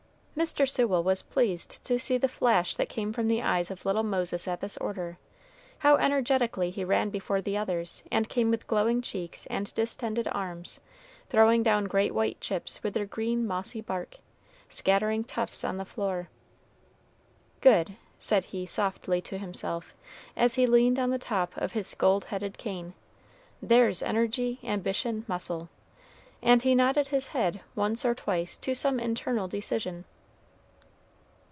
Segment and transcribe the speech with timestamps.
[0.33, 0.67] Mr.
[0.67, 4.47] Sewell was pleased to see the flash that came from the eyes of little Moses
[4.47, 5.19] at this order,
[5.79, 10.79] how energetically he ran before the others, and came with glowing cheeks and distended arms,
[11.29, 14.17] throwing down great white chips with their green mossy bark,
[14.67, 16.27] scattering tufts on the floor.
[17.59, 19.93] "Good," said he softly to himself,
[20.35, 22.95] as he leaned on the top of his gold headed cane;
[23.61, 25.69] "there's energy, ambition, muscle;"
[26.41, 30.03] and he nodded his head once or twice to some internal decision.